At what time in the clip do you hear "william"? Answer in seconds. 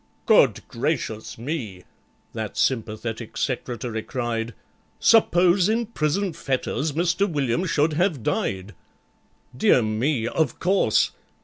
7.27-7.65